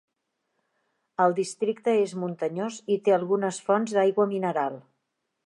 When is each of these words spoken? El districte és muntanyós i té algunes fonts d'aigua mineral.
El 1.25 1.35
districte 1.39 1.93
és 2.07 2.15
muntanyós 2.23 2.81
i 2.97 2.99
té 3.09 3.15
algunes 3.19 3.61
fonts 3.69 3.95
d'aigua 3.99 4.29
mineral. 4.35 4.83